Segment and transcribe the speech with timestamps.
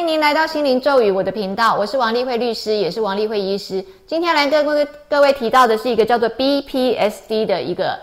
[0.00, 3.84] 欢迎您来到心灵咒语我的频道，我是王丽慧律师，也是王丽慧医师。
[4.06, 7.98] 今天来跟各位各位提到的是一个叫做 BPSD 的一个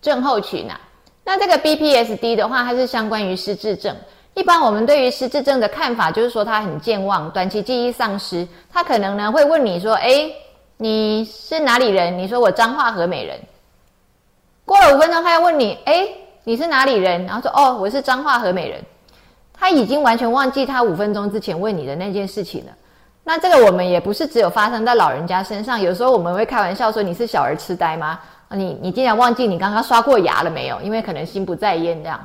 [0.00, 0.80] 症候群啊。
[1.24, 3.94] 那这个 BPSD 的话，它是相关于失智症。
[4.32, 8.48] 一般我们对于失智症的看法，就是说他很健忘，短期记忆丧失。
[8.72, 10.24] 他可能呢会问你说：“哎，
[10.78, 13.38] 你是哪里人？”你说：“我彰化和美人。”
[14.64, 16.08] 过了五分钟，他要问你：“哎，
[16.44, 18.82] 你是哪里人？”然后说：“哦，我是彰化和美人。”
[19.58, 22.72] 他已经完全忘记他五分钟之前问你的那件事情了。
[23.24, 28.18] 那这个我们也不是只有发生在老人家身上，有时候我们会开玩笑说：“你是小儿痴呆吗？”
[28.50, 30.80] 你你竟然忘记你刚刚刷过牙了没有？
[30.80, 32.18] 因为可能心不在焉这样。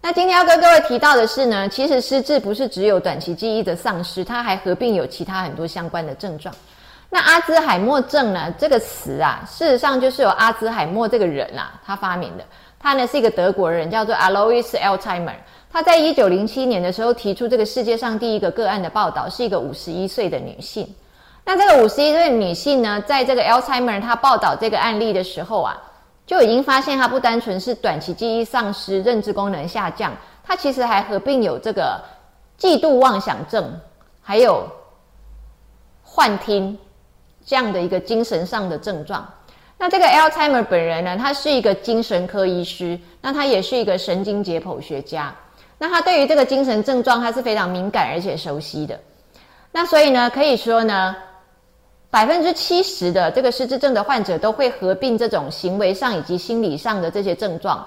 [0.00, 6.54] 那今天要跟各位提到的是呢，其实失智不是只有短期记忆的丧失，它还合并有其他很多相关的症状。
[7.10, 8.54] 那阿兹海默症呢？
[8.56, 12.44] 这个词啊，事实上就是由阿兹海默这个人啊，他发明的。
[12.78, 15.34] 他呢是一个德国人，叫做 Alois Alzheimer。
[15.70, 20.86] 他在一九零七年的时候提出这个世界上第一个个案的报道，是一个五十一岁的女性。
[21.44, 25.76] 那这个五十一岁女性呢，在这个 Alzheimer 她报道这个案例的时候啊。
[26.26, 30.12] 就已经发现，她不单纯是短期记忆丧失、认知功能下降，
[30.44, 31.98] 她其实还合并有这个
[32.60, 33.80] 嫉妒妄想症，
[34.20, 34.68] 还有
[36.02, 36.78] 幻听
[37.46, 39.26] 这样的一个精神上的症状。
[39.78, 45.34] 那这个 Alzheimer 本人呢，他是一个精神科医师，那他也是一个神经解剖学家。
[45.78, 48.98] 那他对于这个精神症状，他是非常敏感而且熟悉的。
[49.72, 51.16] 那所以呢，可以说呢。
[52.10, 57.86] 百分之七十的这个失智症的患者都会合并这种行为上以及心理上的这些症状，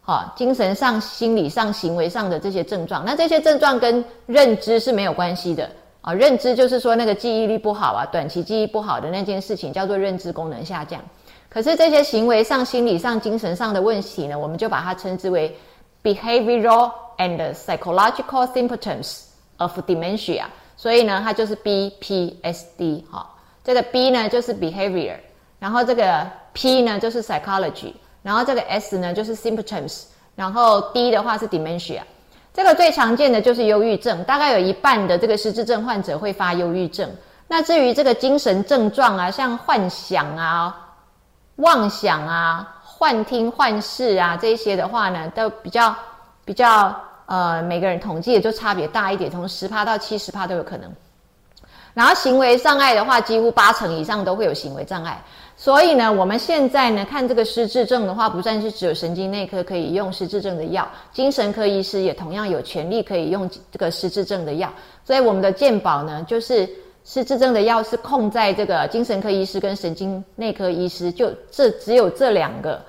[0.00, 3.04] 好，精神上、心理上、行为上的这些症状。
[3.04, 5.68] 那这些症状跟认知是没有关系的
[6.00, 6.14] 啊。
[6.14, 10.98] 认知就是说那个记忆力不好啊，短期记忆不好的那件事情叫做认知功能下降。
[11.50, 15.54] 可是这些行为上、心理上、精神上的问题呢，我们就把它称之为
[16.02, 19.24] behavioral and psychological symptoms
[19.58, 20.44] of dementia。
[20.76, 23.28] 所以呢，它就是 BPSD 哈。
[23.62, 25.16] 这个 B 呢就是 behavior，
[25.58, 32.00] 然后这个 P 呢就是 psychology，然后这个 S 呢就是 symptoms，然后 D 的话是 dementia。
[32.54, 37.08] 这个最常见的就是忧郁症，大概有一半的这个失智症患者会发忧郁症。
[37.46, 40.94] 那至于这个精神症状啊，像幻想啊、
[41.56, 45.96] 妄想啊、幻听幻视啊这些的话呢，都比较
[46.44, 46.94] 比较
[47.24, 50.92] 呃，每个人统计也就差别大一点，从十趴到七十趴都有可能。
[51.94, 55.18] 然后行为障碍的话，几乎八成以上都会有行为障碍。
[55.56, 64.70] 所以呢，我们现在呢看这个失智症的话，不但是只有神经内科可以用失智症的药，精神科医师也同样有权利可以用这个失智症的药。
[65.06, 66.68] 所以我们的健保呢，就是
[67.04, 72.80] 失智症的药是控在这个精神科医师跟神经内科医师，就这只有这两个。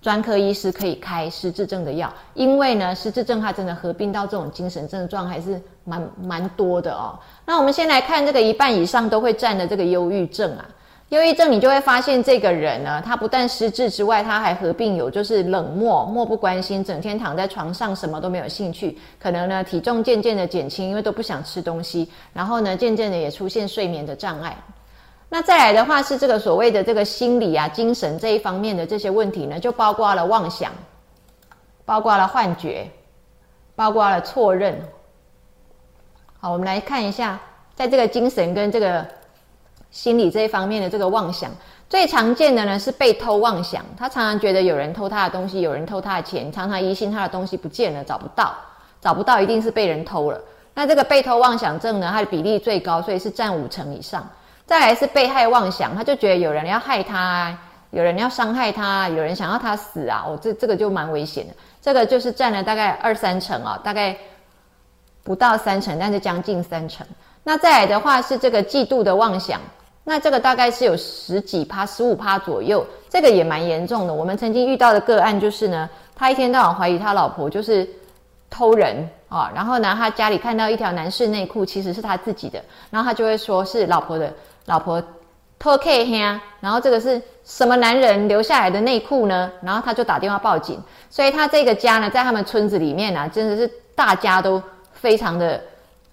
[0.00, 7.18] 专科医师可以开失智症的药，因为呢，失智症它真的合并到这种精神症状还是蛮蛮多的哦。
[7.44, 10.64] 那我们先来看这个一半以上都会占的这个忧郁症啊，
[11.10, 24.54] 忧郁症你就会发现这个人呢，他不但失智之外，他还合并有就是冷漠、漠不关心，整天躺在床上什么都没有兴趣，可能呢体重渐渐的减轻，因为都不想吃东西，然后呢渐渐的也出现睡眠的障碍。
[25.30, 30.70] 那再来的话是这个所谓的这个心理啊、精神这一方面的这些问题呢，就包括了妄想，
[31.86, 32.86] 包括了幻觉，
[33.74, 34.78] 包括了错认。
[36.38, 37.40] 好，我们来看一下，
[37.74, 39.06] 在这个精神跟这个
[39.90, 41.50] 心理这一方面的这个妄想，
[41.88, 43.84] 最常见的呢是被偷妄想。
[43.96, 48.54] 他常常觉得有人偷他的东西，有人偷他的钱，常常疑心他的东西不见了，找不到，
[49.00, 50.40] 找不到一定是被人偷了。
[50.74, 54.24] 那这个被偷妄想症呢，它的比例最高，所以是占五成以上。
[54.64, 57.58] 再来是被害妄想，他就觉得有人要害他，
[57.90, 60.22] 有人要伤害他，有人想要他死啊！
[60.26, 61.54] 哦，这这个就蛮危险的。
[61.80, 64.14] 这个就是占了大概二三成哦，大概
[65.24, 67.06] 不到三成，但是将近三成。
[67.42, 69.58] 那再来的话是这个嫉妒的妄想，
[70.08, 74.14] 那这个大概是有十几趴、十五趴左右，这个也蛮严重的。
[74.14, 75.86] 我们曾经遇到的个案就是呢，
[76.16, 77.86] 他一天到晚怀疑他老婆就是
[78.48, 84.32] 偷人啊，然后呢，他家里看到一条男士内裤，其实是他自己的，然后他就会说是老婆的。
[84.64, 85.02] 老婆
[85.58, 89.52] 偷 K 哈，然后这个是什么男人留下来的内裤呢？
[89.60, 94.62] 然后他就打电话报警，所以他这个家呢，在他们村子里面呢，真的是大家都
[94.94, 95.62] 非常的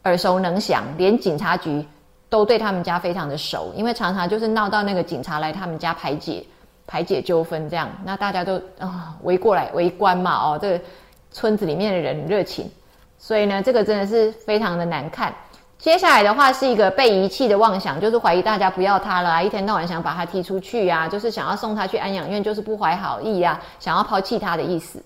[0.04, 1.86] 耳熟能详，连警察局
[2.30, 6.45] 都对他们家非常的熟，因为常常就是闹到那个警察来他们家排解
[6.88, 10.83] 排解纠纷这样，那大家都啊围过来围观嘛，哦，这个
[11.31, 12.69] 村子里面的人热情，
[13.18, 15.33] 所以呢，这个真的是非常的难看。
[15.77, 25.04] 接下来的话是一个被遗弃的妄想，就是怀疑大家不要他了，一天到晚想把他踢出去呀，就是想要送他去安养院，就是不怀好意呀，想要抛弃他的意思。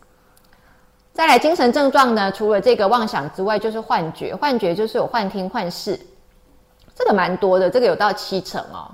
[1.12, 4.34] 再来精神症状呢，除了这个妄想之外，就是幻觉。
[4.34, 6.00] 幻觉就是有幻听、幻视，
[7.00, 8.92] 这个蛮多的，这个有到七成哦。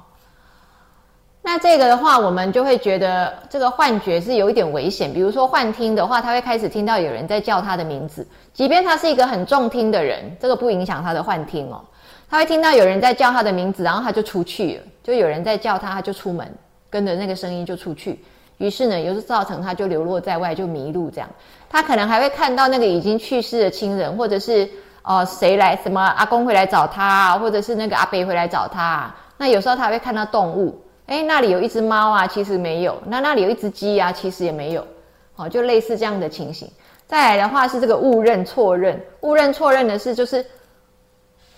[1.42, 5.12] 那这个的话，我们就会觉得这个幻觉是有一点危险。
[5.12, 11.84] 比如说幻听的话，他会开始听到有人在叫他的名字，即便他是一个很重听的人，这个不影响他的幻听哦。
[12.30, 16.48] 他会听到有人在叫他的名字，然后他就出去了，就有人在叫他，他就出门，
[16.92, 18.24] 跟着那个声音就出去。
[18.58, 21.30] 于是呢，也是造成他就流落在外，就迷路这样。
[21.70, 24.68] 他可能还会看到那个已经去世的亲人，或者是
[25.06, 28.84] 哦谁来什么阿公会来找他，啊或者是那个阿伯会来找他。
[28.84, 30.82] 啊那有时候他会看到动物。
[31.08, 33.00] 哎，那里有一只猫啊，其实没有。
[33.06, 34.88] 那那里有一只鸡啊，其实也没有。
[35.36, 36.68] 好，就类似这样的情形。
[37.06, 39.00] 再来的话是这个误认、错认。
[39.20, 40.44] 误认、错认的是，就是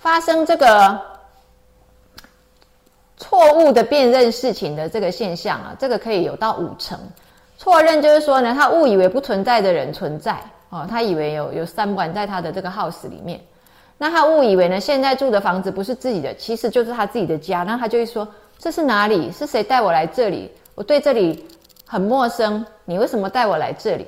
[0.01, 0.99] 发生这个
[3.15, 6.99] 错误的辨认事情的这个现象啊，这个可以有到五成。
[7.57, 10.37] 错认就是说呢，他误以为不存在的人存在
[10.69, 13.39] 哦，他以为有有三管在他的这个 house 里面。
[13.97, 17.63] 那他误以为呢，现在住的房子不是自己的，其实就是他自己的家。
[17.63, 18.27] 那他就会说。
[18.59, 19.31] 这是哪里？
[19.31, 20.51] 是谁带我来这里？
[20.73, 21.45] 我对这里
[21.85, 22.65] 很陌生。
[22.85, 24.07] 你为什么带我来这里？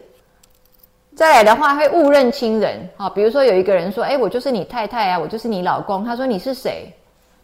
[1.15, 6.91] 再来的话会误认亲人啊，比如说有一个人说：“哎，我就是你太太啊，我就是你老公。”他说：“你是谁？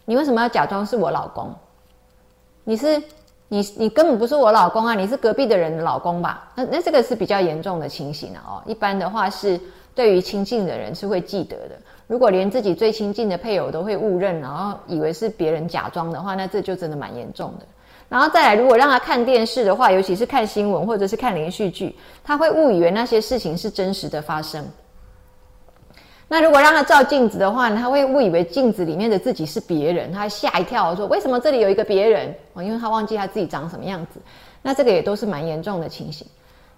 [0.04, 1.54] 你为什么要假装是我老公？
[2.64, 3.00] 你是
[3.48, 6.50] 你你根本不是我老公啊，你是隔壁的人的老公吧？
[6.56, 8.62] 那那这个是比较严重的情形了哦。
[8.66, 9.60] 一般的话是
[9.94, 11.76] 对于亲近的人是会记得的。”
[12.08, 17.66] 如果连自己最亲近的配偶都会误认，然后以为是别人假装的话，那这就真的蛮严重的。
[18.08, 24.64] 然后再来，如果让他看电视的话，尤其是看新闻或者是看连续剧，他会误以为那些事情是真实的发生。
[26.36, 32.36] 那如果让他照镜子的话呢，他会误以为镜子里面的自己是别人，他吓一跳，说为什么这里有一个别人？
[32.52, 34.20] 哦，因为他忘记他自己长什么样子。
[34.62, 36.28] 那这个也都是蛮严重的情形。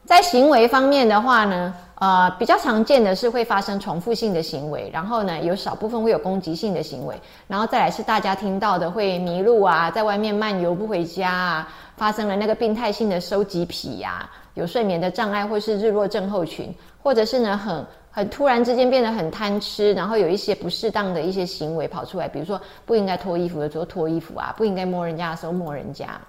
[0.06, 16.72] 在行为方面的话呢，呃，比较常见的是会发生重复性的行为，然后呢，有少部分会有攻击性的行为，然后再来是大家听到的会迷路啊，在外面漫游不回家啊，发生了那个病态性的收集癖呀，有睡眠的障碍或是日落症候群，
[17.02, 17.84] 或者是呢很
[18.18, 26.20] 很突然之间变得很贪吃，然后有一些不适当的一些行为跑出来，比如说不应该脱衣服的时候脱衣服啊，不应该摸人家的时候摸人家。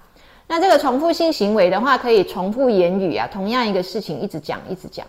[0.45, 5.03] 那这个重复性行为的话，可以重复言语啊，同样一个事情一直讲，一直讲，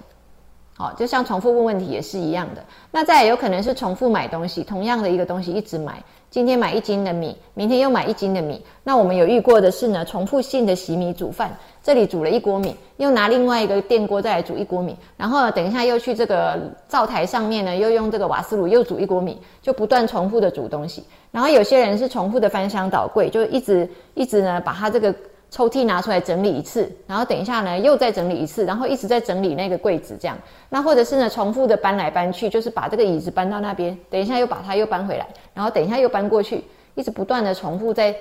[0.75, 2.65] 好，就像重复问问题也是一样的。
[2.91, 8.65] 那再有可能是重复买东西，同样的一个东西一直买，今天买一斤的米，明天又买一斤的米。
[8.83, 21.05] 那我们有遇过的是呢，重复性的洗米煮饭，这里煮了一锅米，又拿另外一个电锅再来煮一锅米，然后等一下又去这个灶台上面呢，又用这个瓦斯炉又煮一锅米，就不断重复的煮东西。
[21.31, 25.15] 然后有些人是重复的翻箱倒柜，就一直一直呢把他这个。
[25.53, 30.39] 抽屉拿出来整理一次，然后等一下呢又再整理一次，然后一直在整理那个柜子，这样。
[30.69, 36.63] 那或者是呢重复的搬来搬去，就是把这个椅子搬到那边，等一下又把它又搬回来，然后等一下又搬过去，
[36.95, 38.15] 一直不断的重复在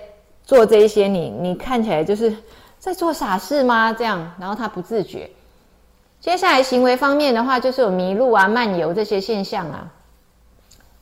[0.43, 1.07] 做这一些。
[1.07, 2.33] 你你看起来就是
[2.79, 3.93] 在做傻事吗？
[3.93, 5.29] 这样，然后他不自觉。
[6.19, 9.87] 接下来行为方面的话，就是有迷路啊、漫游这些现象啊，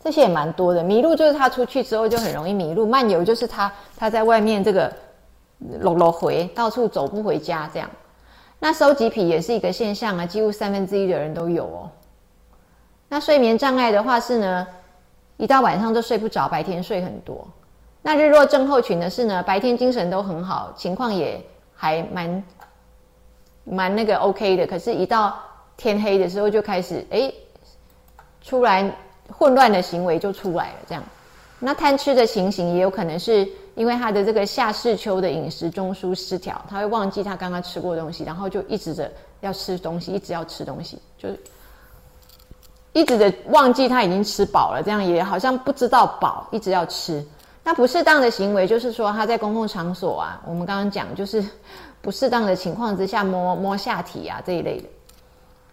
[0.04, 0.84] 这些也蛮多的。
[0.84, 4.92] 迷路就是他出去之后就很容易迷路，漫游就是他他在外面这个。
[5.80, 7.90] 落落回，到处走不回家，这样。
[8.60, 11.90] 那收集癖也是一个现象啊，几乎三分之一的人都有哦。
[13.10, 14.68] 那睡眠障碍的话是呢，
[15.36, 17.48] 一到晚上就睡不着，白天睡很多。
[18.04, 21.44] 那日落症候群的是呢，白天精神都很好，情况也
[21.78, 22.44] 还蛮
[23.64, 25.38] 蛮那个 OK 的，可是，一到
[25.78, 27.32] 天黑的时候就开始哎，
[28.42, 28.92] 出来
[29.30, 31.02] 混乱的行为就出来了，这样。
[31.60, 33.48] 那贪吃的情形也有可能是。
[33.78, 41.30] 因为他的这个夏世秋的饮食中枢失调，他会忘记他刚刚吃过东西，然后就一直的要吃东西，一直要吃东西，就
[42.92, 47.24] 一直的忘记他已经吃饱了，这样也好像不知道饱，一直要吃。
[47.68, 51.44] 那不适当的行为就是说他在公共场所啊，我们刚刚讲就是
[52.02, 54.88] 不适当的情况之下摸摸下体啊这一类的。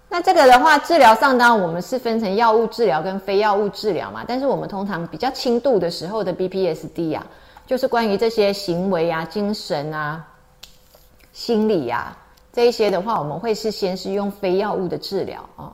[0.09, 7.25] 那这个的话，治疗上当然我们是分成药物治疗跟非药物治疗嘛，但是我们通常比较轻度的时候的 BPSD 啊。
[7.65, 10.27] 就是关于这些行为啊、精神啊、
[11.33, 12.17] 心理啊
[12.53, 15.73] 这一些的话，我们会是先是用非药物的治疗啊。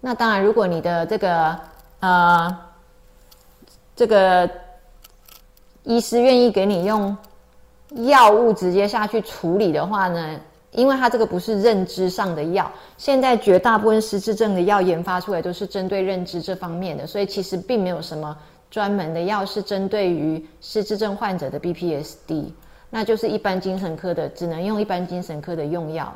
[0.00, 1.58] 那当然，如果你的这个
[1.98, 2.56] 呃
[3.96, 4.48] 这个
[5.88, 7.16] 医师愿意给你用
[8.06, 10.38] 药物直接下去处理的话呢，
[10.72, 18.36] 因为它这个不是认知上的药，现在绝大部分失智症的药研发出来都是针对认知这方面的，所以其实并没有什么。
[18.70, 22.52] 专门的药是针对于失智症患者的 BPSD，
[22.90, 26.14] 那就是一般精神科的，只能用一般精神科的用药。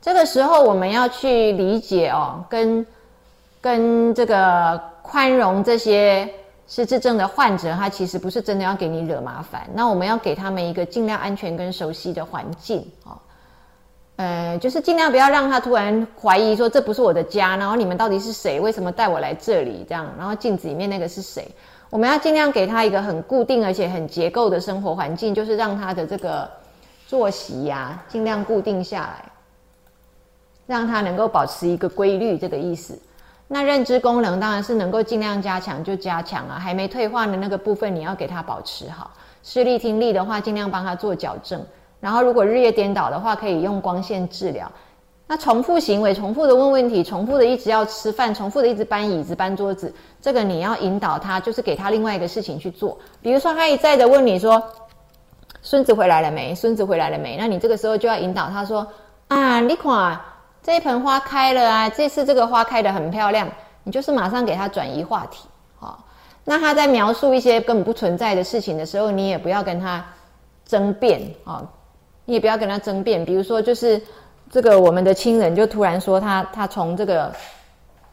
[0.00, 2.86] 这个时候我们要去理解哦，跟
[3.60, 6.26] 跟这个宽容这些
[6.70, 9.68] 失智症的患者，他其实不是真的要给你惹麻烦。
[9.74, 13.18] 那我们要给他们一个尽量安全跟熟悉的环境哦，
[14.16, 18.60] 呃，就是尽量不要让他突然怀疑说这不是我的家，然后你们到底是谁？
[18.60, 19.84] 为什么带我来这里？
[19.88, 21.46] 这样，然后镜子里面那个是谁？
[21.90, 26.48] 我们要尽量给他一个很固定而且很结构的生活环境，就是让他的这个
[27.08, 29.24] 作息呀尽量固定下来。
[30.68, 32.96] 让他能够保持一个规律，这个意思。
[33.52, 39.10] 那认知功能当然是能够尽量加强就加强啊，还没退化的那个部分你要给他保持好。
[39.42, 41.60] 视力听力的话，尽量帮他做矫正。
[41.98, 44.70] 然后如果日夜颠倒的话，可以用光线治疗。
[45.26, 49.92] 那重复行为，重复的问问题，重复的一直要吃饭，重复的一直搬椅子搬桌子，
[50.22, 52.96] 这个你要引导他，就是给他另外一个事情去做。
[53.20, 54.62] 比如说他一再的问你说
[55.60, 56.54] ：“孙子回来了没？
[56.54, 58.86] 孙子回来了没？”那你这个时候就要引导他说
[59.26, 60.20] ：“啊，你看。”
[60.62, 61.88] 这一盆花开了啊！
[61.88, 63.48] 这次这个花开得很漂亮，
[63.82, 65.48] 你就是马上给他转移话题，
[65.78, 66.04] 好。
[66.44, 70.04] 那他在描述一些根本不存在的事情的时候，你也不要跟他
[70.66, 71.62] 争辩啊，
[72.24, 73.24] 你也不要跟他争辩。
[73.24, 74.00] 比如说，就是
[74.50, 77.32] 这个我们的亲人就突然说他他从这个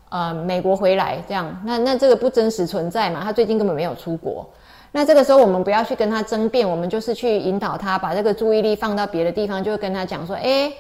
[0.10, 3.22] 呃美国回来，这样，那那这个不真实存在嘛？
[3.24, 4.48] 他最近根本没有出国。
[4.92, 10.72] 那这个时候我们不要去跟他争辩，我们就是去引导他把这个注意力放到别的地方，就会跟他讲说，哎，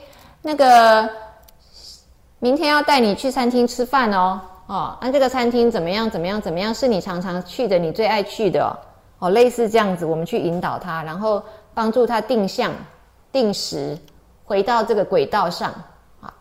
[0.41, 1.09] 那个。
[2.39, 6.09] 明天要带你去餐厅吃饭哦，哦，那这个餐厅怎么样？
[6.09, 6.39] 怎么样？
[6.39, 6.73] 怎么样？
[6.73, 8.77] 是你常常去的，你最爱去的
[9.19, 11.41] 哦，类似这样子，我们去引导他，然后
[11.73, 12.71] 帮助他定向、
[13.31, 13.97] 定时
[14.45, 15.73] 回到这个轨道上
[16.21, 16.31] 啊。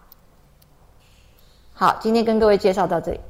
[1.73, 3.21] 好，今天跟各位介绍到这里。